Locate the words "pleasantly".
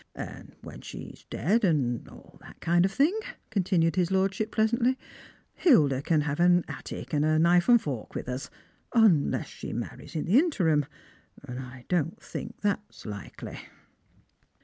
4.51-4.97